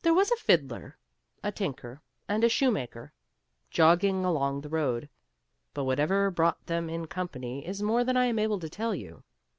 [0.00, 0.96] There was a fiddler,
[1.42, 3.12] a tinker, and a shoemaker
[3.70, 5.10] jogging along the road,
[5.74, 9.22] but whatever brought them in company is more than I am able to tell you.